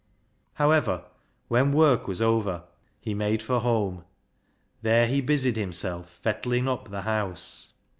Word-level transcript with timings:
However, 0.53 1.05
when 1.47 1.73
work 1.73 2.07
was 2.07 2.23
over 2.23 2.63
he 2.99 3.13
made 3.13 3.43
for 3.43 3.59
home. 3.59 4.03
There 4.81 5.05
he 5.05 5.21
busied 5.21 5.57
himself" 5.57 6.09
fettlin' 6.23 6.67
up" 6.67 6.89
the 6.89 7.03
house. 7.03 7.75